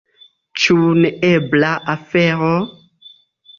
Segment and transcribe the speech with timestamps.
[0.63, 2.51] Ĉu neebla afero?